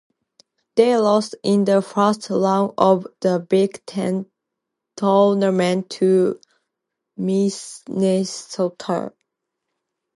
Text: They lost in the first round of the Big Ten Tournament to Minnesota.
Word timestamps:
They 0.77 0.97
lost 0.97 1.35
in 1.43 1.63
the 1.65 1.79
first 1.83 2.31
round 2.31 2.73
of 2.79 3.05
the 3.19 3.37
Big 3.37 3.85
Ten 3.85 4.25
Tournament 4.97 5.91
to 5.91 6.41
Minnesota. 7.17 9.13